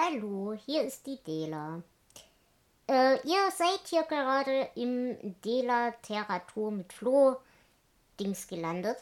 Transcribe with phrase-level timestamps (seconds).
[0.00, 1.82] Hallo, hier ist die Dela.
[2.88, 7.38] Äh, ihr seid hier gerade im Dela-Terratur mit Flo
[8.20, 8.96] Dings gelandet.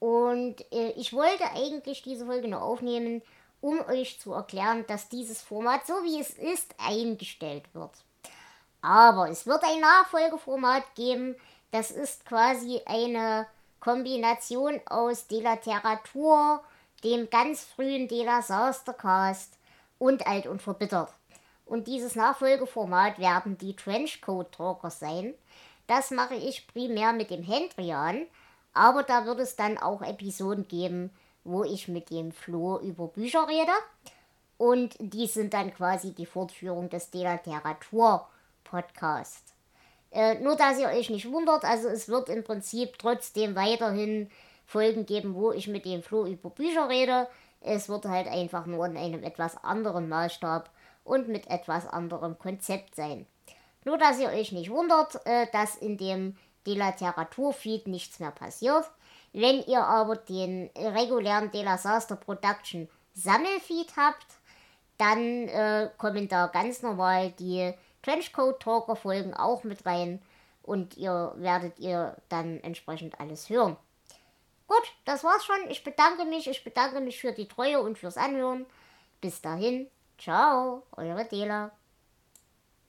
[0.00, 3.20] Und äh, ich wollte eigentlich diese Folge nur aufnehmen,
[3.60, 7.92] um euch zu erklären, dass dieses Format, so wie es ist, eingestellt wird.
[8.80, 11.36] Aber es wird ein Nachfolgeformat geben.
[11.70, 13.46] Das ist quasi eine
[13.78, 16.64] Kombination aus Delateratur,
[17.04, 19.58] dem ganz frühen Dela Sastercast
[20.04, 21.14] und Alt und Verbittert.
[21.64, 25.32] Und dieses Nachfolgeformat werden die Trenchcoat-Talker sein.
[25.86, 28.26] Das mache ich primär mit dem Hendrian,
[28.74, 31.08] aber da wird es dann auch Episoden geben,
[31.42, 33.72] wo ich mit dem Flo über Bücher rede.
[34.58, 39.54] Und die sind dann quasi die Fortführung des Delaterratur-Podcast.
[40.10, 44.30] Äh, nur, dass ihr euch nicht wundert, also es wird im Prinzip trotzdem weiterhin
[44.66, 47.26] Folgen geben, wo ich mit dem Flo über Bücher rede.
[47.64, 50.70] Es wird halt einfach nur in einem etwas anderen Maßstab
[51.02, 53.26] und mit etwas anderem Konzept sein.
[53.84, 58.90] Nur, dass ihr euch nicht wundert, äh, dass in dem Delaterratur-Feed nichts mehr passiert.
[59.32, 64.26] Wenn ihr aber den regulären Dela Saster Production Sammelfeed habt,
[64.98, 70.22] dann äh, kommen da ganz normal die Trenchcoat Talker Folgen auch mit rein
[70.62, 73.76] und ihr werdet ihr dann entsprechend alles hören.
[74.66, 75.70] Gut, das war's schon.
[75.70, 76.48] Ich bedanke mich.
[76.48, 78.66] Ich bedanke mich für die Treue und fürs Anhören.
[79.20, 79.90] Bis dahin.
[80.18, 81.72] Ciao, eure Dela.